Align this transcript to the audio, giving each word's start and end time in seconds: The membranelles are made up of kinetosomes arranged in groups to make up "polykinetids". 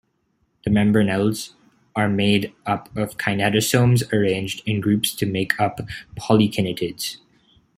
The 0.65 0.71
membranelles 0.71 1.53
are 1.95 2.09
made 2.09 2.53
up 2.65 2.89
of 2.97 3.19
kinetosomes 3.19 4.01
arranged 4.11 4.63
in 4.65 4.81
groups 4.81 5.13
to 5.13 5.27
make 5.27 5.59
up 5.59 5.79
"polykinetids". 6.19 7.17